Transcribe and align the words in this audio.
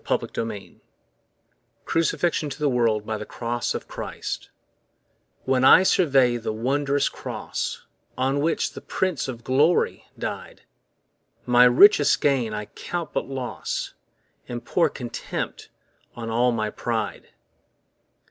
Isaac 0.09 0.35
Watts 0.35 0.67
Crucifixion 1.85 2.49
to 2.49 2.57
the 2.57 2.67
World 2.69 3.05
by 3.05 3.19
the 3.19 3.23
Cross 3.27 3.75
of 3.75 3.87
Christ 3.87 4.49
WHEN 5.45 5.63
I 5.63 5.83
survey 5.83 6.37
the 6.37 6.51
wondrous 6.51 7.07
cross 7.07 7.85
On 8.17 8.39
which 8.39 8.73
the 8.73 8.81
Prince 8.81 9.27
of 9.27 9.43
Glory 9.43 10.07
died, 10.17 10.63
My 11.45 11.65
richest 11.65 12.19
gain 12.19 12.51
I 12.51 12.65
count 12.65 13.13
but 13.13 13.27
loss 13.29 13.93
And 14.47 14.65
pour 14.65 14.89
contempt 14.89 15.69
on 16.15 16.31
all 16.31 16.51
my 16.51 16.71
pride. 16.71 17.27